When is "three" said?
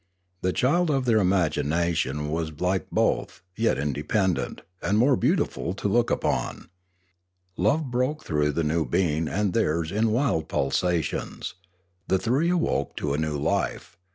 12.17-12.49